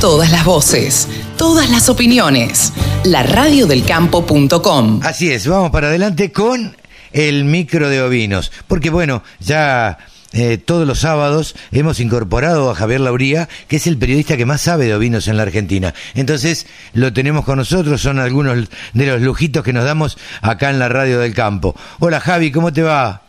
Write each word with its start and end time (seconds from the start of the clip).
Todas 0.00 0.32
las 0.32 0.46
voces, 0.46 1.08
todas 1.36 1.68
las 1.68 1.90
opiniones. 1.90 2.72
La 3.04 3.22
radiodelcampo.com. 3.22 5.00
Así 5.02 5.30
es, 5.30 5.46
vamos 5.46 5.70
para 5.70 5.88
adelante 5.88 6.32
con 6.32 6.74
el 7.12 7.44
micro 7.44 7.90
de 7.90 8.00
ovinos. 8.00 8.50
Porque 8.66 8.88
bueno, 8.88 9.22
ya 9.40 9.98
eh, 10.32 10.56
todos 10.56 10.86
los 10.86 11.00
sábados 11.00 11.54
hemos 11.70 12.00
incorporado 12.00 12.70
a 12.70 12.74
Javier 12.74 13.02
Lauría, 13.02 13.50
que 13.68 13.76
es 13.76 13.86
el 13.86 13.98
periodista 13.98 14.38
que 14.38 14.46
más 14.46 14.62
sabe 14.62 14.86
de 14.86 14.94
ovinos 14.94 15.28
en 15.28 15.36
la 15.36 15.42
Argentina. 15.42 15.92
Entonces 16.14 16.66
lo 16.94 17.12
tenemos 17.12 17.44
con 17.44 17.58
nosotros, 17.58 18.00
son 18.00 18.18
algunos 18.20 18.70
de 18.94 19.06
los 19.06 19.20
lujitos 19.20 19.62
que 19.62 19.74
nos 19.74 19.84
damos 19.84 20.16
acá 20.40 20.70
en 20.70 20.78
la 20.78 20.88
radio 20.88 21.20
del 21.20 21.34
campo. 21.34 21.76
Hola 21.98 22.20
Javi, 22.20 22.50
¿cómo 22.50 22.72
te 22.72 22.82
va? 22.82 23.20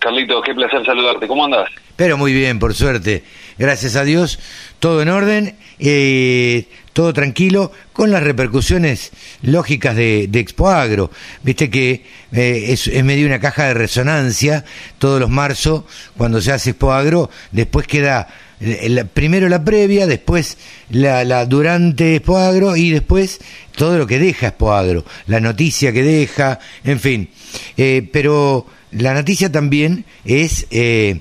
Carlitos, 0.00 0.42
qué 0.44 0.54
placer 0.54 0.84
saludarte. 0.84 1.26
¿Cómo 1.26 1.46
andas? 1.46 1.68
Pero 1.96 2.16
muy 2.16 2.32
bien, 2.32 2.58
por 2.58 2.74
suerte. 2.74 3.22
Gracias 3.60 3.94
a 3.94 4.04
Dios, 4.04 4.38
todo 4.78 5.02
en 5.02 5.10
orden, 5.10 5.54
eh, 5.78 6.64
todo 6.94 7.12
tranquilo, 7.12 7.70
con 7.92 8.10
las 8.10 8.22
repercusiones 8.22 9.10
lógicas 9.42 9.94
de, 9.94 10.28
de 10.30 10.40
Expoagro. 10.40 11.10
Viste 11.42 11.68
que 11.68 12.06
eh, 12.32 12.64
es, 12.68 12.88
medio 13.04 13.26
una 13.26 13.38
caja 13.38 13.66
de 13.66 13.74
resonancia 13.74 14.64
todos 14.98 15.20
los 15.20 15.28
marzo, 15.28 15.86
cuando 16.16 16.40
se 16.40 16.52
hace 16.52 16.70
Expoagro, 16.70 17.28
después 17.52 17.86
queda 17.86 18.28
la, 18.60 19.04
primero 19.04 19.46
la 19.50 19.62
previa, 19.62 20.06
después 20.06 20.56
la, 20.88 21.22
la 21.26 21.44
durante 21.44 22.16
Expoagro 22.16 22.76
y 22.76 22.88
después 22.88 23.40
todo 23.76 23.98
lo 23.98 24.06
que 24.06 24.18
deja 24.18 24.46
Expoagro, 24.48 25.04
la 25.26 25.40
noticia 25.40 25.92
que 25.92 26.02
deja, 26.02 26.60
en 26.82 26.98
fin. 26.98 27.28
Eh, 27.76 28.08
pero 28.10 28.66
la 28.92 29.12
noticia 29.12 29.52
también 29.52 30.06
es 30.24 30.66
eh, 30.70 31.20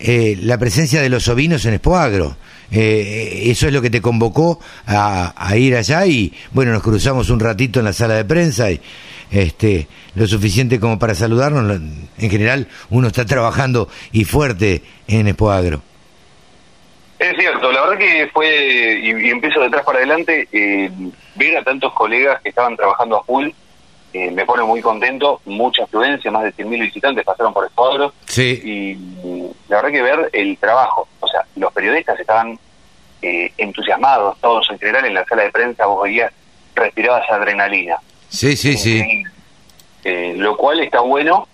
eh, 0.00 0.36
la 0.42 0.58
presencia 0.58 1.00
de 1.00 1.08
los 1.08 1.28
ovinos 1.28 1.64
en 1.66 1.74
Expoagro. 1.74 2.36
Eh, 2.70 3.44
eso 3.46 3.66
es 3.66 3.72
lo 3.72 3.80
que 3.80 3.90
te 3.90 4.02
convocó 4.02 4.60
a, 4.86 5.34
a, 5.36 5.56
ir 5.56 5.74
allá 5.74 6.04
y 6.04 6.34
bueno, 6.52 6.72
nos 6.72 6.82
cruzamos 6.82 7.30
un 7.30 7.40
ratito 7.40 7.78
en 7.78 7.86
la 7.86 7.94
sala 7.94 8.14
de 8.14 8.26
prensa 8.26 8.70
y 8.70 8.80
este, 9.30 9.88
lo 10.14 10.26
suficiente 10.26 10.78
como 10.78 10.98
para 10.98 11.14
saludarnos. 11.14 11.80
En 12.18 12.30
general, 12.30 12.68
uno 12.90 13.08
está 13.08 13.24
trabajando 13.24 13.88
y 14.12 14.24
fuerte 14.24 14.82
en 15.06 15.28
Expoagro. 15.28 15.82
Es 17.18 17.36
cierto, 17.36 17.72
la 17.72 17.80
verdad 17.80 17.98
que 17.98 18.30
fue, 18.32 19.00
y, 19.02 19.26
y 19.26 19.30
empiezo 19.30 19.58
de 19.60 19.66
atrás 19.66 19.84
para 19.84 19.98
adelante, 19.98 20.46
eh, 20.52 20.90
ver 21.34 21.56
a 21.56 21.64
tantos 21.64 21.92
colegas 21.94 22.40
que 22.42 22.50
estaban 22.50 22.76
trabajando 22.76 23.16
a 23.16 23.24
full 23.24 23.48
eh, 24.14 24.30
me 24.30 24.46
pone 24.46 24.62
muy 24.62 24.80
contento, 24.80 25.40
mucha 25.44 25.84
afluencia, 25.84 26.30
más 26.30 26.44
de 26.44 26.54
100.000 26.54 26.80
visitantes 26.80 27.24
pasaron 27.24 27.52
por 27.52 27.64
el 27.64 27.70
cuadro. 27.72 28.12
Sí. 28.24 28.60
Y 28.64 28.94
la 29.68 29.76
verdad 29.76 29.90
que 29.90 30.02
ver 30.02 30.30
el 30.32 30.56
trabajo, 30.58 31.08
o 31.20 31.28
sea, 31.28 31.44
los 31.56 31.72
periodistas 31.72 32.18
estaban 32.18 32.58
eh, 33.22 33.52
entusiasmados, 33.58 34.38
todos 34.40 34.68
en 34.70 34.78
general 34.78 35.04
en 35.04 35.14
la 35.14 35.24
sala 35.24 35.42
de 35.44 35.50
prensa, 35.50 35.86
vos 35.86 36.02
veías, 36.04 36.32
respirabas 36.74 37.28
adrenalina. 37.30 37.96
Sí, 38.28 38.56
sí, 38.56 38.76
sí. 38.76 39.24
Eh, 40.04 40.34
lo 40.36 40.56
cual 40.56 40.80
está 40.80 41.00
bueno. 41.00 41.48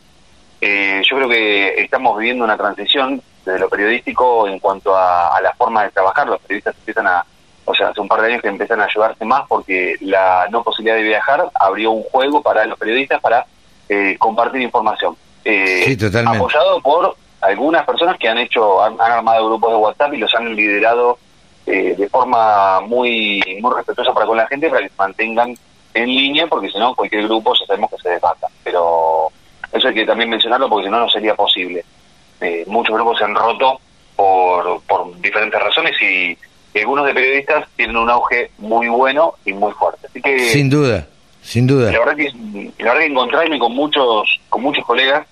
yo 0.61 1.17
creo 1.17 1.29
que 1.29 1.83
estamos 1.83 2.19
viviendo 2.19 2.45
una 2.45 2.57
transición 2.57 3.23
desde 3.45 3.59
lo 3.59 3.69
periodístico 3.69 4.49
en 4.49 4.59
cuanto 4.59 4.97
a, 4.97 5.37
a 5.37 5.41
la 5.41 5.53
forma 5.55 5.85
de 5.85 5.91
trabajar. 5.91 6.27
Los 6.27 6.41
periodistas 6.41 6.75
empiezan 6.79 7.07
a, 7.07 7.25
o 7.65 7.75
sea, 7.75 7.89
hace 7.89 8.01
un 8.01 8.09
par 8.09 8.21
de 8.21 8.29
años 8.29 8.43
que 8.43 8.49
empiezan 8.49 8.81
a 8.81 8.85
ayudarse 8.85 9.25
más 9.25 9.45
porque 9.49 9.97
la 10.01 10.47
no 10.51 10.63
posibilidad 10.63 10.97
de 10.97 11.03
viajar 11.03 11.51
abrió 11.55 11.93
un 11.93 12.03
juego 12.05 12.43
para 12.43 12.65
los 12.67 12.79
periodistas 12.79 13.21
para 13.21 13.47
eh, 13.89 14.17
compartir 14.19 14.61
información. 14.61 15.17
Eh, 15.45 15.83
sí, 15.85 15.97
totalmente. 15.97 16.39
Apoyado 16.39 16.81
por 16.81 17.17
algunas 17.45 17.85
personas 17.85 18.19
que 18.19 18.29
han 18.29 18.39
hecho, 18.39 18.83
han, 18.83 19.01
han 19.01 19.13
armado 19.13 19.47
grupos 19.47 19.71
de 19.71 19.77
WhatsApp 19.77 20.15
y 20.15 20.19
los 20.19 20.35
han 20.35 20.55
liderado 20.55 21.19
eh, 21.67 21.95
de 21.97 22.09
forma 22.09 22.81
muy, 22.81 23.43
muy 23.61 23.75
respetuosa 23.75 24.13
para 24.13 24.27
con 24.27 24.37
la 24.37 24.47
gente 24.47 24.69
para 24.69 24.83
que 24.83 24.89
se 24.89 24.97
mantengan 24.97 25.55
en 25.95 26.07
línea, 26.07 26.47
porque 26.47 26.71
si 26.71 26.79
no, 26.79 26.95
cualquier 26.95 27.25
grupo 27.25 27.55
ya 27.55 27.67
sabemos 27.67 27.91
que 27.91 27.99
se 27.99 28.11
desbata. 28.11 28.49
Pero 28.63 29.29
eso 29.73 29.89
hay 29.89 29.95
que 29.95 30.07
también 30.07 30.31
mencionarlo 30.31 30.69
porque 30.69 30.87
si 30.87 30.91
no, 30.91 31.01
no 31.01 31.09
sería 31.09 31.35
posible. 31.35 31.85
Eh, 32.41 32.65
muchos 32.67 32.95
grupos 32.95 33.19
se 33.19 33.25
han 33.25 33.35
roto 33.35 33.81
por, 34.17 34.83
por 34.83 35.21
diferentes 35.21 35.61
razones 35.61 35.95
y 36.03 36.37
y 36.75 36.81
algunos 36.81 37.07
de 37.07 37.15
periodistas 37.15 37.69
tienen 37.77 37.97
un 37.97 38.11
auge 38.11 38.51
muy 38.59 38.89
bueno 38.89 39.35
y 39.45 39.53
muy 39.53 39.73
fuerte. 39.73 40.09
Así 40.09 40.21
que 40.21 40.39
sin 40.51 40.69
duda, 40.69 41.07
sin 41.41 41.67
duda. 41.67 41.93
La 41.93 42.01
verdad 42.01 42.17
que, 42.17 42.33
la 42.79 42.93
verdad 42.93 43.01
que 43.01 43.07
encontrarme 43.07 43.59
con 43.59 43.73
muchos 43.73 44.41
con 44.49 44.63
muchos 44.63 44.85
colegas 44.85 45.27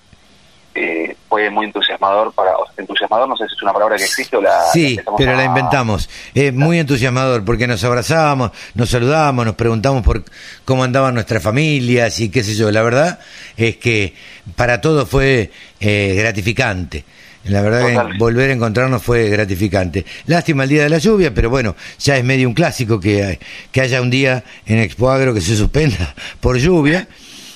eh, 0.74 1.16
fue 1.28 1.50
muy 1.50 1.66
entusiasmador 1.66 2.32
para 2.32 2.56
o 2.56 2.64
sea, 2.66 2.74
entusiasmador 2.78 3.28
no 3.28 3.36
sé 3.36 3.46
si 3.48 3.54
es 3.54 3.62
una 3.62 3.72
palabra 3.72 3.96
que 3.96 4.04
existe 4.04 4.36
o 4.36 4.40
la 4.40 4.62
sí 4.72 4.96
la 4.96 5.12
pero 5.16 5.32
a... 5.32 5.36
la 5.36 5.44
inventamos 5.44 6.08
eh, 6.34 6.52
muy 6.52 6.78
entusiasmador 6.78 7.44
porque 7.44 7.66
nos 7.66 7.82
abrazábamos 7.84 8.52
nos 8.74 8.88
saludábamos 8.88 9.44
nos 9.44 9.54
preguntamos 9.54 10.02
por 10.02 10.24
cómo 10.64 10.84
andaban 10.84 11.14
nuestras 11.14 11.42
familias 11.42 12.20
y 12.20 12.30
qué 12.30 12.42
sé 12.42 12.54
yo 12.54 12.70
la 12.70 12.82
verdad 12.82 13.18
es 13.56 13.76
que 13.76 14.14
para 14.56 14.80
todos 14.80 15.08
fue 15.08 15.50
eh, 15.80 16.14
gratificante 16.16 17.04
la 17.44 17.60
verdad 17.60 18.10
que 18.10 18.18
volver 18.18 18.50
a 18.50 18.52
encontrarnos 18.52 19.02
fue 19.02 19.28
gratificante. 19.28 20.04
Lástima 20.26 20.62
el 20.62 20.68
día 20.68 20.84
de 20.84 20.88
la 20.88 20.98
lluvia, 20.98 21.34
pero 21.34 21.50
bueno, 21.50 21.74
ya 21.98 22.16
es 22.16 22.24
medio 22.24 22.46
un 22.46 22.54
clásico 22.54 23.00
que, 23.00 23.38
que 23.72 23.80
haya 23.80 24.00
un 24.00 24.10
día 24.10 24.44
en 24.64 24.78
Expoagro 24.78 25.34
que 25.34 25.40
se 25.40 25.56
suspenda 25.56 26.14
por 26.40 26.58
lluvia. 26.58 27.08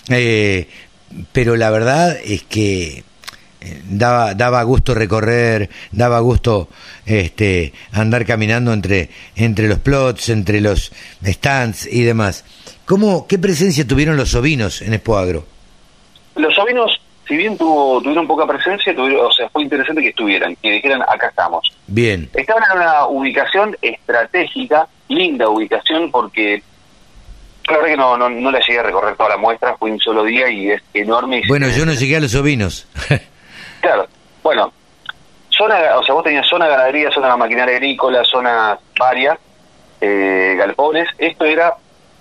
Eh, 0.09 0.69
pero 1.33 1.57
la 1.57 1.71
verdad 1.71 2.17
es 2.25 2.43
que 2.43 3.05
daba, 3.89 4.35
daba 4.35 4.63
gusto 4.63 4.95
recorrer, 4.95 5.71
daba 5.93 6.21
gusto 6.21 6.69
este, 7.05 7.73
andar 7.93 8.25
caminando 8.25 8.73
entre, 8.73 9.09
entre 9.35 9.69
los 9.69 9.79
plots, 9.79 10.29
entre 10.29 10.61
los 10.61 10.93
stands 11.25 11.87
y 11.87 12.03
demás. 12.03 12.45
¿Cómo, 12.85 13.27
¿Qué 13.27 13.39
presencia 13.39 13.87
tuvieron 13.87 14.17
los 14.17 14.35
ovinos 14.35 14.83
en 14.83 14.95
Expoagro? 14.95 15.45
Los 16.37 16.59
ovinos 16.59 17.01
si 17.27 17.37
bien 17.37 17.59
tuvo, 17.59 18.01
tuvieron 18.01 18.27
poca 18.27 18.47
presencia, 18.47 18.95
tuvieron, 18.95 19.27
o 19.27 19.33
sea, 19.33 19.49
fue 19.49 19.65
interesante 19.65 20.01
que 20.01 20.11
estuvieran, 20.11 20.55
que 20.63 20.71
dijeran, 20.71 21.03
acá 21.03 21.29
estamos. 21.29 21.73
Bien. 21.89 22.29
Estaban 22.35 22.63
en 22.71 22.79
una 22.79 23.07
ubicación 23.07 23.77
estratégica, 23.83 24.87
linda 25.09 25.49
ubicación, 25.49 26.11
porque 26.13 26.63
la 27.69 27.79
verdad 27.79 27.91
que 27.91 27.97
no, 27.97 28.17
no, 28.17 28.29
no 28.29 28.51
la 28.51 28.61
llegué 28.61 28.79
a 28.79 28.83
recorrer 28.83 29.17
toda 29.17 29.31
la 29.31 29.37
muestra, 29.37 29.77
fue 29.77 29.91
un 29.91 29.99
solo 29.99 30.25
día 30.25 30.49
y 30.49 30.71
es 30.71 30.83
enorme. 30.95 31.41
Y 31.45 31.49
bueno, 31.49 31.69
yo 31.69 31.85
no 31.85 31.93
llegué 31.93 32.17
a 32.17 32.21
los 32.21 32.35
ovinos. 32.35 32.87
claro, 33.81 34.07
bueno, 34.43 34.73
zona, 35.51 35.97
o 35.97 36.05
sea, 36.05 36.15
vos 36.15 36.25
tenías 36.25 36.47
zona 36.47 36.69
ganadería, 36.69 37.11
zona 37.11 37.37
maquinaria 37.37 37.77
agrícola, 37.77 38.23
zonas 38.25 38.79
varias, 38.99 39.39
eh, 40.01 40.55
galpones. 40.57 41.09
Esto 41.19 41.45
era 41.45 41.75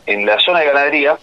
en 0.06 0.26
la 0.26 0.40
zona 0.40 0.60
de 0.60 0.66
ganadería, 0.66 1.18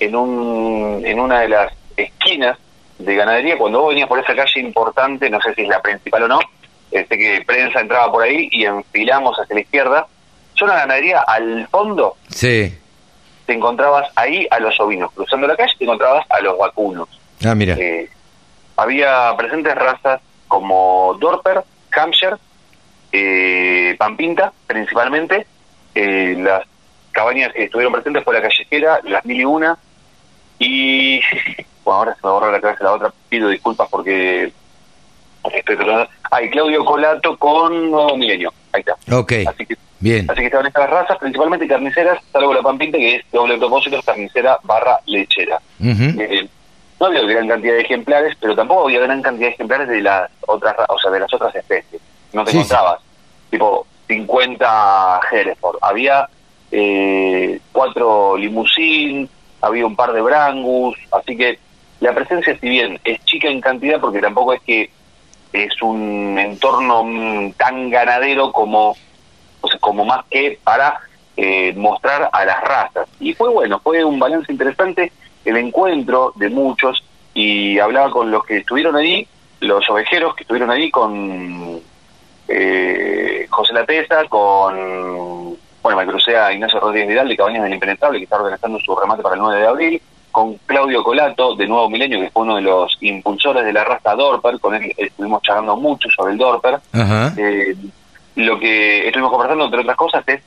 en, 0.00 0.14
un, 0.14 1.02
en 1.04 1.18
una 1.18 1.40
de 1.40 1.48
las 1.48 1.72
esquinas 1.96 2.58
de 2.98 3.14
ganadería, 3.14 3.58
cuando 3.58 3.80
vos 3.80 3.90
venías 3.90 4.08
por 4.08 4.18
esa 4.18 4.34
calle 4.34 4.60
importante, 4.60 5.28
no 5.28 5.40
sé 5.40 5.54
si 5.54 5.62
es 5.62 5.68
la 5.68 5.82
principal 5.82 6.22
o 6.24 6.28
no, 6.28 6.38
este 6.90 7.18
que 7.18 7.42
prensa 7.46 7.80
entraba 7.80 8.10
por 8.10 8.22
ahí 8.22 8.48
y 8.50 8.64
enfilamos 8.64 9.36
hacia 9.38 9.54
la 9.54 9.60
izquierda, 9.60 10.06
zona 10.54 10.74
ganadería 10.74 11.20
al 11.26 11.68
fondo, 11.68 12.16
sí. 12.28 12.74
Te 13.46 13.52
encontrabas 13.54 14.10
ahí 14.16 14.46
a 14.50 14.58
los 14.58 14.78
ovinos, 14.80 15.10
cruzando 15.12 15.46
la 15.46 15.56
calle 15.56 15.72
te 15.78 15.84
encontrabas 15.84 16.26
a 16.28 16.40
los 16.40 16.58
vacunos. 16.58 17.08
Ah, 17.44 17.54
mira. 17.54 17.74
Eh, 17.78 18.10
había 18.76 19.34
presentes 19.36 19.74
razas 19.74 20.20
como 20.48 21.16
Dorper, 21.18 21.62
Hampshire, 21.92 22.36
eh, 23.12 23.94
Pampinta, 23.98 24.52
principalmente, 24.66 25.46
eh, 25.94 26.36
las 26.38 26.64
cabañas 27.12 27.52
que 27.52 27.64
estuvieron 27.64 27.92
presentes 27.92 28.24
fue 28.24 28.34
la 28.34 28.42
callejera, 28.42 29.00
las 29.04 29.24
mil 29.24 29.40
y 29.40 29.44
una, 29.44 29.78
y 30.58 31.20
bueno, 31.84 31.98
ahora 31.98 32.14
se 32.14 32.26
me 32.26 32.32
borra 32.32 32.52
la 32.52 32.60
cabeza 32.60 32.84
la 32.84 32.92
otra, 32.92 33.12
pido 33.28 33.48
disculpas 33.48 33.88
porque 33.88 34.52
estoy 35.52 35.76
tratando. 35.76 36.08
Hay 36.30 36.50
Claudio 36.50 36.84
Colato 36.84 37.36
con 37.38 37.90
Nuevo 37.90 38.16
Milenio, 38.16 38.52
ahí 38.72 38.80
está. 38.80 39.16
Ok, 39.16 39.32
así 39.46 39.64
que, 39.64 39.76
bien. 40.00 40.30
Así 40.30 40.40
que 40.40 40.46
estaban 40.46 40.66
estas 40.66 40.90
razas, 40.90 41.18
principalmente 41.18 41.66
carniceras, 41.66 42.22
salvo 42.32 42.54
la 42.54 42.62
Pampinta, 42.62 42.98
que 42.98 43.16
es 43.16 43.24
doble 43.32 43.58
propósito, 43.58 44.00
carnicera 44.04 44.58
barra 44.62 44.98
lechera. 45.06 45.58
Uh 45.80 45.84
-huh. 45.86 46.20
eh, 46.20 46.48
no 46.98 47.06
había 47.06 47.22
gran 47.22 47.48
cantidad 47.48 47.74
de 47.74 47.80
ejemplares, 47.82 48.36
pero 48.40 48.54
tampoco 48.56 48.84
había 48.84 49.00
gran 49.00 49.20
cantidad 49.22 49.48
de 49.48 49.54
ejemplares 49.54 49.88
de 49.88 50.00
las 50.00 50.30
otras, 50.46 50.74
o 50.88 50.98
sea, 50.98 51.10
de 51.10 51.20
las 51.20 51.32
otras 51.32 51.54
especies. 51.54 52.00
No 52.32 52.44
te 52.44 52.52
Sí, 52.52 52.56
encontrabas, 52.58 53.00
tipo 53.50 53.86
50 54.08 55.20
Hereford. 55.30 55.78
Había 55.82 56.28
eh, 56.70 57.60
cuatro 57.72 58.36
limusín, 58.36 59.28
había 59.60 59.86
un 59.86 59.96
par 59.96 60.12
de 60.12 60.20
Brangus, 60.22 60.96
así 61.12 61.36
que 61.36 61.58
la 62.00 62.14
presencia, 62.14 62.58
si 62.58 62.68
bien 62.68 62.98
es 63.04 63.24
chica 63.24 63.48
en 63.48 63.60
cantidad, 63.60 64.00
porque 64.00 64.20
tampoco 64.20 64.52
es 64.54 64.60
que 64.62 64.90
es 65.52 65.82
un 65.82 66.38
entorno 66.38 67.04
mm, 67.04 67.52
tan 67.52 67.90
ganadero 67.90 68.52
como, 68.52 68.96
o 69.66 69.68
sea, 69.68 69.80
como 69.80 70.04
más 70.04 70.24
que 70.30 70.58
para 70.62 71.00
eh, 71.36 71.72
mostrar 71.76 72.30
a 72.32 72.44
las 72.44 72.60
razas. 72.62 73.08
Y 73.20 73.34
fue 73.34 73.48
bueno, 73.50 73.80
fue 73.80 74.04
un 74.04 74.18
balance 74.18 74.50
interesante 74.50 75.12
el 75.44 75.56
encuentro 75.56 76.32
de 76.36 76.48
muchos 76.48 77.04
y 77.34 77.78
hablaba 77.78 78.10
con 78.10 78.30
los 78.30 78.44
que 78.44 78.58
estuvieron 78.58 78.96
ahí, 78.96 79.26
los 79.60 79.88
ovejeros 79.90 80.34
que 80.34 80.42
estuvieron 80.42 80.70
ahí 80.70 80.90
con 80.90 81.80
eh, 82.48 83.46
José 83.50 83.74
Latesa, 83.74 84.24
con 84.28 85.56
bueno, 85.82 86.00
me 86.00 86.06
crucé 86.06 86.36
a 86.36 86.52
Ignacio 86.52 86.80
Rodríguez 86.80 87.08
Vidal 87.08 87.28
de 87.28 87.36
Cabañas 87.36 87.62
del 87.62 87.74
Impenetrable, 87.74 88.18
que 88.18 88.24
está 88.24 88.36
organizando 88.36 88.80
su 88.80 88.96
remate 88.96 89.22
para 89.22 89.36
el 89.36 89.40
9 89.40 89.60
de 89.60 89.66
abril, 89.68 90.02
con 90.32 90.54
Claudio 90.66 91.04
Colato 91.04 91.54
de 91.54 91.66
Nuevo 91.68 91.88
Milenio, 91.88 92.20
que 92.20 92.30
fue 92.30 92.42
uno 92.42 92.56
de 92.56 92.62
los 92.62 92.96
impulsores 93.00 93.64
de 93.64 93.72
la 93.72 93.84
raza 93.84 94.14
Dorper, 94.14 94.58
con 94.58 94.74
él 94.74 94.92
estuvimos 94.96 95.42
charlando 95.42 95.76
mucho 95.76 96.08
sobre 96.10 96.32
el 96.32 96.38
Dorper. 96.38 96.80
Eh, 97.38 97.76
lo 98.36 98.58
que 98.58 99.06
estuvimos 99.06 99.30
conversando, 99.30 99.64
entre 99.64 99.80
otras 99.80 99.96
cosas, 99.96 100.24
es 100.28 100.42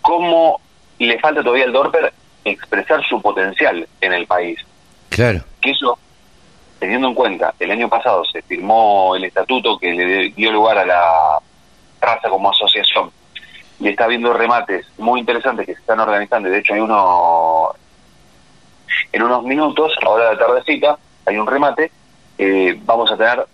cómo 0.00 0.60
le 0.98 1.18
falta 1.18 1.42
todavía 1.42 1.64
al 1.64 1.72
Dorper 1.72 2.12
expresar 2.44 3.04
su 3.04 3.20
potencial 3.20 3.88
en 4.00 4.12
el 4.12 4.26
país. 4.26 4.60
Claro. 5.08 5.40
Que 5.60 5.70
eso, 5.70 5.98
teniendo 6.78 7.08
en 7.08 7.14
cuenta, 7.14 7.54
el 7.58 7.70
año 7.70 7.88
pasado 7.88 8.24
se 8.26 8.42
firmó 8.42 9.16
el 9.16 9.24
estatuto 9.24 9.78
que 9.78 9.92
le 9.92 10.30
dio 10.30 10.52
lugar 10.52 10.78
a 10.78 10.86
la 10.86 11.38
raza 12.00 12.28
como 12.28 12.50
asociación 12.50 13.10
y 13.80 13.88
está 13.88 14.04
habiendo 14.04 14.32
remates 14.32 14.86
muy 14.98 15.20
interesantes 15.20 15.66
que 15.66 15.74
se 15.74 15.80
están 15.80 16.00
organizando. 16.00 16.48
De 16.48 16.58
hecho, 16.58 16.74
hay 16.74 16.80
uno 16.80 17.74
en 19.12 19.22
unos 19.22 19.42
minutos, 19.44 19.92
ahora 20.04 20.30
de 20.30 20.36
tardecita, 20.36 20.98
hay 21.26 21.38
un 21.38 21.46
remate. 21.46 21.90
Eh, 22.38 22.78
vamos 22.84 23.10
a 23.10 23.16
tener 23.16 23.46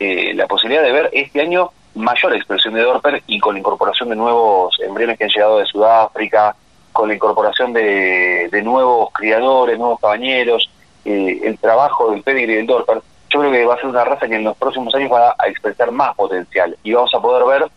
eh, 0.00 0.32
la 0.34 0.46
posibilidad 0.46 0.82
de 0.82 0.92
ver 0.92 1.10
este 1.12 1.40
año 1.40 1.70
mayor 1.98 2.34
expresión 2.34 2.74
de 2.74 2.82
Dorper 2.82 3.22
y 3.26 3.38
con 3.38 3.54
la 3.54 3.60
incorporación 3.60 4.08
de 4.08 4.16
nuevos 4.16 4.78
embriones 4.80 5.18
que 5.18 5.24
han 5.24 5.30
llegado 5.30 5.58
de 5.58 5.66
Sudáfrica, 5.66 6.54
con 6.92 7.08
la 7.08 7.14
incorporación 7.14 7.72
de, 7.72 8.48
nuevos 8.64 9.10
criadores, 9.12 9.78
nuevos 9.78 10.00
cabañeros, 10.00 10.70
eh, 11.04 11.40
el 11.44 11.58
trabajo 11.58 12.10
del 12.10 12.22
pedigree 12.22 12.56
del 12.56 12.66
Dorper. 12.66 13.02
Yo 13.30 13.40
creo 13.40 13.52
que 13.52 13.64
va 13.66 13.74
a 13.74 13.76
ser 13.76 13.86
una 13.86 14.04
raza 14.04 14.26
que 14.26 14.36
en 14.36 14.44
los 14.44 14.56
próximos 14.56 14.94
años 14.94 15.12
va 15.12 15.34
a 15.38 15.48
expresar 15.48 15.90
más 15.90 16.14
potencial 16.14 16.76
y 16.82 16.92
vamos 16.92 17.12
a 17.14 17.20
poder 17.20 17.44
ver 17.44 17.70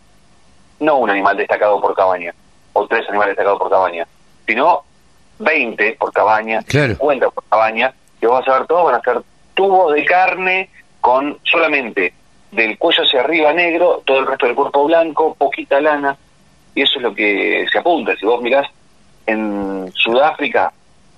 no 0.80 0.98
un 0.98 1.10
animal 1.10 1.38
destacado 1.38 1.80
por 1.82 1.96
cabaña, 1.96 2.34
o 2.74 2.88
tres 2.88 3.08
animales 3.10 3.32
destacados 3.32 3.60
por 3.60 3.70
cabaña, 3.70 4.08
sino 4.48 4.84
20 5.40 5.98
por 6.00 6.12
cabaña, 6.12 6.64
claro. 6.64 6.94
50 6.96 7.30
por 7.30 7.44
cabaña, 7.46 7.94
que 8.20 8.28
vamos 8.28 8.48
a 8.48 8.60
ver 8.60 8.68
todos, 8.68 8.86
van 8.86 8.96
a 8.96 9.02
ser 9.02 9.22
tubos 9.54 9.94
de 9.94 10.06
carne 10.06 10.70
con 11.00 11.38
solamente 11.44 12.14
del 12.52 12.78
cuello 12.78 13.04
hacia 13.04 13.22
arriba 13.22 13.54
negro, 13.54 14.02
todo 14.06 14.20
el 14.20 14.28
resto 14.28 14.46
del 14.46 14.56
cuerpo 14.56 14.86
blanco, 14.86 15.36
poquita 15.36 15.80
lana, 15.80 16.18
y 16.76 16.82
eso 16.82 16.98
es 16.98 17.04
lo 17.04 17.14
que 17.14 17.66
se 17.72 17.80
apunta. 17.80 18.16
Si 18.16 18.26
vos 18.26 18.42
mirás 18.42 18.68
en 19.26 19.92
Sudáfrica, 19.94 20.72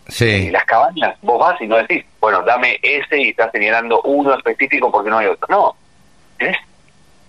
sí. 0.07 0.47
Eh, 0.47 0.51
las 0.51 0.65
cabañas, 0.65 1.17
vos 1.21 1.39
vas 1.39 1.59
y 1.61 1.67
no 1.67 1.77
decís, 1.77 2.05
bueno, 2.19 2.43
dame 2.43 2.79
ese 2.81 3.21
y 3.21 3.29
estás 3.29 3.51
señalando 3.51 4.01
uno 4.03 4.33
específico 4.35 4.91
porque 4.91 5.09
no 5.09 5.17
hay 5.17 5.27
otro. 5.27 5.47
No, 5.49 5.75
tenés 6.37 6.57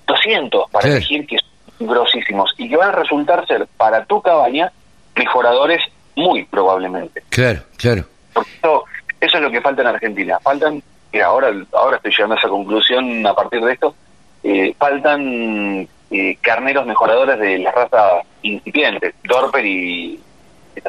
200 0.07 0.71
para 0.71 0.89
elegir 0.89 1.27
que 1.27 1.39
grosísimos 1.81 2.55
y 2.57 2.69
que 2.69 2.77
van 2.77 2.91
a 2.91 2.93
resultar 2.93 3.47
ser 3.47 3.67
para 3.77 4.05
tu 4.05 4.21
cabaña 4.23 4.73
mejoradores 5.17 5.83
muy 6.17 6.45
probablemente. 6.45 7.23
Claro, 7.29 7.63
claro. 7.77 8.05
eso, 8.35 8.85
eso 9.21 9.37
es 9.37 9.43
lo 9.43 9.51
que 9.51 9.61
falta 9.61 9.83
en 9.83 9.89
Argentina. 9.89 10.39
Faltan, 10.41 10.83
mira, 11.15 11.27
ahora, 11.27 11.55
ahora 11.73 11.97
estoy 11.97 12.11
llegando 12.11 12.35
a 12.35 12.39
esa 12.39 12.49
conclusión 12.49 13.25
a 13.25 13.35
partir 13.35 13.65
de 13.65 13.73
esto, 13.73 13.95
eh, 14.43 14.75
faltan 14.77 15.89
eh, 16.11 16.37
carneros 16.41 16.85
mejoradores 16.87 17.39
de 17.39 17.61
las 17.61 17.73
razas 17.73 18.27
incipientes, 18.43 19.15
Dorper 19.23 19.65
y, 19.65 20.21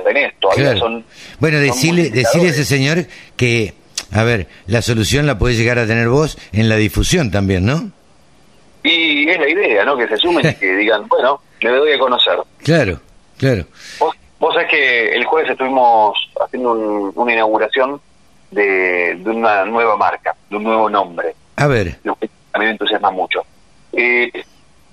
tenés, 0.03 0.33
todavía 0.39 0.75
son... 0.77 1.05
Bueno, 1.39 1.59
decirle, 1.59 2.09
decirle 2.09 2.47
a 2.47 2.51
ese 2.51 2.65
señor 2.65 3.05
que, 3.37 3.75
a 4.11 4.23
ver, 4.23 4.47
la 4.65 4.81
solución 4.81 5.27
la 5.27 5.37
puedes 5.37 5.59
llegar 5.59 5.77
a 5.77 5.85
tener 5.85 6.09
vos 6.09 6.37
en 6.51 6.69
la 6.69 6.75
difusión 6.75 7.29
también, 7.29 7.65
¿no? 7.65 7.91
Y 8.83 9.29
es 9.29 9.39
la 9.39 9.47
idea, 9.47 9.85
¿no? 9.85 9.95
Que 9.95 10.07
se 10.07 10.17
sumen 10.17 10.45
y 10.47 10.55
que 10.55 10.75
digan, 10.77 11.07
bueno, 11.07 11.39
le 11.61 11.69
doy 11.69 11.91
a 11.93 11.99
conocer. 11.99 12.37
Claro, 12.63 12.99
claro. 13.37 13.65
Vos, 13.99 14.15
vos 14.39 14.53
sabés 14.55 14.69
que 14.71 15.15
el 15.15 15.23
jueves 15.25 15.51
estuvimos 15.51 16.17
haciendo 16.39 16.73
una 17.15 17.31
inauguración 17.31 18.01
de, 18.51 19.19
una 19.25 19.65
nueva 19.65 19.97
marca, 19.97 20.35
de 20.49 20.57
un 20.57 20.63
nuevo 20.63 20.89
nombre. 20.89 21.35
A 21.55 21.67
ver. 21.67 21.99
Lo 22.03 22.15
que 22.15 22.29
a 22.53 22.59
mí 22.59 22.65
me 22.65 22.71
entusiasma 22.71 23.11
mucho. 23.11 23.45
Eh, 23.91 24.31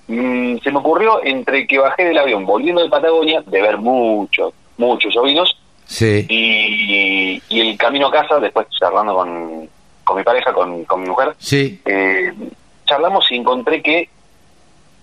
mm, 0.07 0.57
se 0.57 0.71
me 0.71 0.79
ocurrió 0.79 1.23
entre 1.23 1.67
que 1.67 1.79
bajé 1.79 2.05
del 2.05 2.17
avión 2.17 2.45
volviendo 2.45 2.83
de 2.83 2.89
Patagonia, 2.89 3.41
de 3.45 3.61
ver 3.61 3.77
muchos, 3.77 4.53
muchos 4.77 5.15
ovinos, 5.17 5.57
sí. 5.85 6.25
y, 6.29 7.41
y, 7.49 7.59
el 7.61 7.77
camino 7.77 8.07
a 8.07 8.11
casa, 8.11 8.39
después 8.39 8.67
charlando 8.79 9.15
con, 9.15 9.69
con 10.03 10.17
mi 10.17 10.23
pareja, 10.23 10.53
con, 10.53 10.83
con 10.85 11.01
mi 11.01 11.09
mujer, 11.09 11.35
sí. 11.37 11.81
eh, 11.85 12.33
charlamos 12.85 13.31
y 13.31 13.35
encontré 13.35 13.81
que 13.81 14.09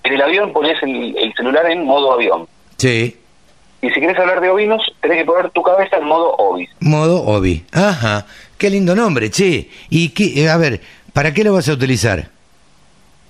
en 0.02 0.12
el 0.14 0.22
avión 0.22 0.52
pones 0.52 0.82
el, 0.82 1.32
celular 1.36 1.70
en 1.70 1.84
modo 1.84 2.12
avión. 2.12 2.46
Sí. 2.76 3.16
Y 3.82 3.88
si 3.90 4.00
quieres 4.00 4.18
hablar 4.18 4.40
de 4.40 4.50
ovinos, 4.50 4.82
tenés 5.00 5.18
que 5.18 5.24
poner 5.24 5.50
tu 5.50 5.62
cabeza 5.62 5.96
en 5.96 6.04
modo 6.04 6.34
ovis. 6.36 6.68
Modo 6.80 7.22
ovi. 7.22 7.64
Ajá. 7.72 8.26
Qué 8.58 8.68
lindo 8.68 8.94
nombre, 8.94 9.30
che. 9.30 9.70
Y 9.88 10.10
qué, 10.10 10.42
eh, 10.42 10.50
a 10.50 10.56
ver, 10.56 10.80
¿para 11.12 11.32
qué 11.32 11.44
lo 11.44 11.54
vas 11.54 11.68
a 11.68 11.72
utilizar? 11.72 12.28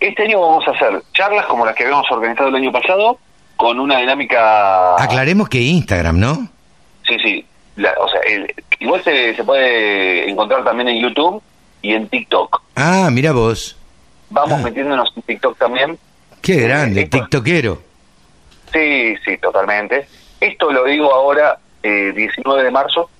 Este 0.00 0.22
año 0.22 0.40
vamos 0.40 0.66
a 0.66 0.72
hacer 0.72 1.02
charlas 1.12 1.46
como 1.46 1.64
las 1.64 1.74
que 1.76 1.84
habíamos 1.84 2.10
organizado 2.10 2.48
el 2.48 2.56
año 2.56 2.72
pasado, 2.72 3.18
con 3.56 3.78
una 3.78 3.98
dinámica... 3.98 4.96
Aclaremos 4.96 5.48
que 5.48 5.60
Instagram, 5.60 6.18
¿no? 6.18 6.48
Sí, 7.06 7.16
sí. 7.22 7.44
o 7.76 8.08
sea, 8.08 8.20
igual 8.80 9.04
se, 9.04 9.36
se 9.36 9.44
puede 9.44 10.28
encontrar 10.28 10.64
también 10.64 10.88
en 10.88 11.02
YouTube 11.02 11.42
y 11.82 11.92
en 11.92 12.08
TikTok. 12.08 12.62
Ah, 12.76 13.08
mira 13.12 13.32
vos 13.32 13.76
vamos 14.30 14.60
ah. 14.60 14.62
metiéndonos 14.64 15.12
en 15.14 15.22
TikTok 15.22 15.58
también. 15.58 15.98
Qué 16.40 16.56
grande, 16.56 17.06
tiktokero. 17.06 17.82
Sí, 18.72 19.14
sí, 19.24 19.36
totalmente. 19.38 20.08
Esto 20.40 20.72
lo 20.72 20.84
digo 20.84 21.12
ahora, 21.12 21.58
eh, 21.82 22.12
19 22.14 22.64
de 22.64 22.70
marzo, 22.70 23.10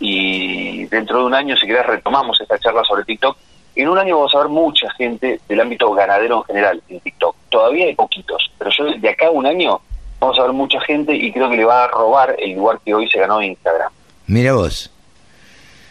y 0.00 0.84
dentro 0.86 1.18
de 1.18 1.24
un 1.24 1.34
año, 1.34 1.56
si 1.56 1.66
querés, 1.66 1.86
retomamos 1.86 2.40
esta 2.40 2.58
charla 2.58 2.84
sobre 2.84 3.04
TikTok. 3.04 3.36
En 3.74 3.88
un 3.88 3.98
año 3.98 4.16
vamos 4.16 4.34
a 4.34 4.38
ver 4.38 4.48
mucha 4.48 4.90
gente 4.92 5.40
del 5.48 5.60
ámbito 5.60 5.92
ganadero 5.92 6.38
en 6.38 6.44
general 6.44 6.82
en 6.88 7.00
TikTok. 7.00 7.36
Todavía 7.48 7.86
hay 7.86 7.94
poquitos, 7.94 8.50
pero 8.58 8.70
yo 8.76 8.84
de 8.98 9.08
acá 9.08 9.26
a 9.26 9.30
un 9.30 9.46
año 9.46 9.80
vamos 10.20 10.38
a 10.38 10.42
ver 10.42 10.52
mucha 10.52 10.80
gente 10.80 11.14
y 11.14 11.32
creo 11.32 11.48
que 11.50 11.56
le 11.56 11.64
va 11.64 11.84
a 11.84 11.88
robar 11.88 12.34
el 12.38 12.54
lugar 12.54 12.80
que 12.84 12.94
hoy 12.94 13.08
se 13.08 13.18
ganó 13.18 13.40
en 13.40 13.50
Instagram. 13.50 13.92
Mira 14.26 14.52
vos. 14.52 14.90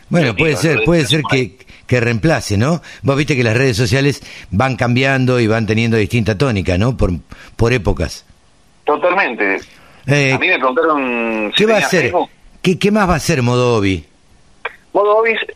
Bueno, 0.10 0.36
puede 0.36 0.56
ser, 0.56 0.84
puede 0.86 1.06
ser 1.06 1.22
que, 1.30 1.58
que 1.86 2.00
reemplace, 2.00 2.58
¿no? 2.58 2.82
Vos 3.02 3.18
viste 3.18 3.36
que 3.36 3.44
las 3.44 3.58
redes 3.58 3.76
sociales 3.76 4.22
van 4.52 4.78
cambiando 4.78 5.40
y 5.40 5.48
van 5.48 5.66
teniendo 5.66 5.98
distinta 5.98 6.38
tónica, 6.38 6.78
¿no? 6.78 6.96
Por, 6.96 7.12
por 7.56 7.74
épocas. 7.74 8.26
Totalmente. 8.86 9.60
Eh, 10.08 10.34
a 10.34 10.40
mí 10.40 10.48
me 10.48 10.58
preguntaron... 10.58 11.52
¿Qué 11.56 11.66
va 11.66 11.76
a 11.76 11.80
hacer? 11.80 12.14
¿Qué, 12.62 12.80
¿Qué 12.80 12.92
más 12.92 13.08
va 13.08 13.14
a 13.14 13.18
hacer 13.18 13.42
Modovi? 13.42 14.06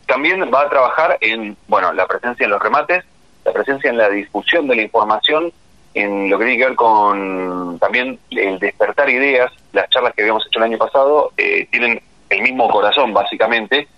También 0.06 0.42
va 0.52 0.62
a 0.62 0.68
trabajar 0.68 1.16
en, 1.20 1.56
bueno, 1.66 1.92
la 1.92 2.06
presencia 2.06 2.44
en 2.44 2.50
los 2.50 2.62
remates, 2.62 3.04
la 3.44 3.52
presencia 3.52 3.90
en 3.90 3.96
la 3.96 4.08
difusión 4.08 4.68
de 4.68 4.76
la 4.76 4.82
información, 4.82 5.52
en 5.94 6.30
lo 6.30 6.38
que 6.38 6.44
tiene 6.44 6.58
que 6.58 6.66
ver 6.66 6.76
con 6.76 7.78
también 7.78 8.18
el 8.30 8.58
despertar 8.58 9.08
ideas. 9.08 9.50
Las 9.72 9.88
charlas 9.90 10.12
que 10.14 10.22
habíamos 10.22 10.46
hecho 10.46 10.58
el 10.58 10.64
año 10.64 10.78
pasado 10.78 11.32
eh, 11.36 11.66
tienen 11.70 12.00
el 12.28 12.42
mismo 12.42 12.68
corazón, 12.68 13.12
básicamente. 13.12 13.88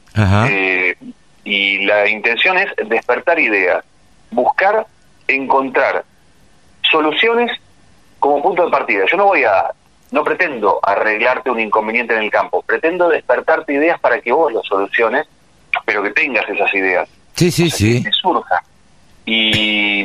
Eh, 0.49 0.97
y 1.45 1.85
la 1.85 2.09
intención 2.09 2.57
es 2.59 2.69
despertar 2.89 3.39
ideas, 3.39 3.85
buscar 4.31 4.87
encontrar 5.27 6.05
soluciones 6.91 7.51
como 8.21 8.41
punto 8.41 8.65
de 8.65 8.71
partida. 8.71 9.05
Yo 9.11 9.17
no 9.17 9.27
voy 9.27 9.45
a, 9.45 9.71
no 10.11 10.23
pretendo 10.25 10.79
arreglarte 10.83 11.51
un 11.51 11.61
inconveniente 11.61 12.15
en 12.15 12.23
el 12.23 12.31
campo, 12.31 12.63
pretendo 12.63 13.09
despertarte 13.09 13.75
ideas 13.75 14.01
para 14.01 14.21
que 14.21 14.33
vos 14.33 14.53
lo 14.53 14.63
soluciones, 14.63 15.27
pero 15.85 16.03
que 16.03 16.11
tengas 16.11 16.49
esas 16.49 16.73
ideas. 16.75 17.09
Sí, 17.35 17.51
sí, 17.51 17.71
sí. 17.71 18.03
Que 18.03 18.13
surja. 18.13 18.63
Y, 19.27 20.05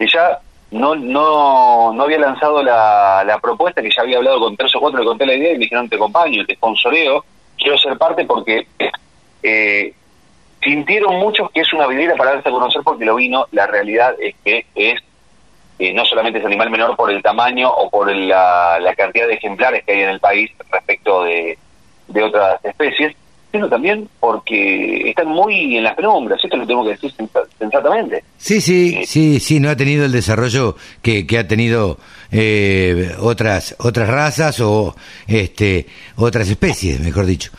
ya 0.00 0.38
no, 0.72 0.96
no, 0.96 1.92
no 1.92 2.02
había 2.02 2.18
lanzado 2.18 2.62
la, 2.62 3.22
la 3.24 3.38
propuesta, 3.38 3.82
que 3.82 3.90
ya 3.94 4.02
había 4.02 4.18
hablado 4.18 4.40
con 4.40 4.56
tres 4.56 4.74
o 4.74 4.80
cuatro, 4.80 5.00
le 5.00 5.06
conté 5.06 5.26
la 5.26 5.34
idea 5.34 5.52
y 5.52 5.58
me 5.58 5.64
dijeron, 5.64 5.88
te 5.88 5.96
acompaño, 5.96 6.44
te 6.46 6.54
sponsoreo, 6.54 7.24
quiero 7.56 7.78
ser 7.78 7.96
parte 7.98 8.24
porque 8.24 8.66
eh, 9.42 9.94
sintieron 10.62 11.16
muchos 11.16 11.50
que 11.50 11.60
es 11.60 11.72
una 11.72 11.86
vidriera 11.86 12.16
para 12.16 12.34
darse 12.34 12.48
a 12.48 12.52
conocer 12.52 12.82
porque 12.82 13.04
lo 13.04 13.16
vino, 13.16 13.46
la 13.52 13.66
realidad 13.66 14.14
es 14.20 14.34
que 14.44 14.66
es 14.74 15.00
eh, 15.80 15.94
no 15.94 16.04
solamente 16.04 16.38
es 16.38 16.44
animal 16.44 16.68
menor 16.68 16.94
por 16.94 17.10
el 17.10 17.22
tamaño 17.22 17.70
o 17.70 17.88
por 17.88 18.14
la, 18.14 18.78
cantidad 18.98 19.26
de 19.26 19.32
ejemplares 19.32 19.82
que 19.82 19.92
hay 19.92 20.00
en 20.02 20.10
el 20.10 20.20
país 20.20 20.50
respecto 20.70 21.24
de, 21.24 21.56
otras 22.22 22.62
especies, 22.62 23.16
sino 23.50 23.66
también 23.66 24.06
porque 24.20 25.08
están 25.08 25.28
muy 25.28 25.78
en 25.78 25.84
las 25.84 25.94
penumbras, 25.96 26.38
esto 26.44 26.58
lo 26.58 26.66
tengo 26.66 26.84
que 26.84 26.90
decir 26.90 27.14
sensatamente. 27.58 28.22
Sí, 28.36 28.60
sí, 28.60 28.98
eh, 28.98 29.06
sí, 29.06 29.40
sí, 29.40 29.58
no 29.58 29.70
ha 29.70 29.76
tenido 29.76 30.04
el 30.04 30.12
desarrollo 30.12 30.76
que, 31.00 31.26
que 31.26 31.38
ha 31.38 31.48
tenido 31.48 31.96
eh, 32.30 33.14
otras 33.18 33.74
otras 33.78 34.06
razas 34.06 34.60
o 34.60 34.94
este 35.26 35.86
otras 36.16 36.46
especies, 36.50 37.00
mejor 37.00 37.24
dicho. 37.24 37.52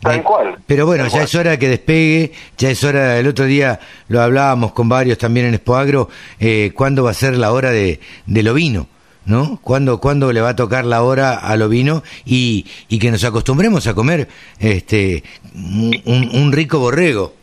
Tal 0.00 0.22
cual. 0.22 0.56
Pero 0.66 0.86
bueno, 0.86 1.06
ya 1.08 1.22
es 1.22 1.34
hora 1.34 1.58
que 1.58 1.68
despegue, 1.68 2.32
ya 2.56 2.70
es 2.70 2.84
hora, 2.84 3.18
el 3.18 3.26
otro 3.26 3.46
día 3.46 3.80
lo 4.08 4.22
hablábamos 4.22 4.72
con 4.72 4.88
varios 4.88 5.18
también 5.18 5.46
en 5.46 5.54
Expoagro, 5.54 6.08
eh, 6.38 6.70
cuándo 6.74 7.02
va 7.02 7.10
a 7.10 7.14
ser 7.14 7.36
la 7.36 7.52
hora 7.52 7.70
de, 7.70 7.98
del 8.26 8.48
ovino, 8.48 8.86
¿no? 9.24 9.58
¿Cuándo, 9.60 9.98
¿Cuándo 10.00 10.32
le 10.32 10.40
va 10.40 10.50
a 10.50 10.56
tocar 10.56 10.84
la 10.84 11.02
hora 11.02 11.34
al 11.34 11.62
ovino 11.62 12.04
y, 12.24 12.66
y 12.88 12.98
que 13.00 13.10
nos 13.10 13.24
acostumbremos 13.24 13.86
a 13.88 13.94
comer 13.94 14.28
este 14.60 15.24
un, 15.54 16.30
un 16.32 16.52
rico 16.52 16.78
borrego? 16.78 17.34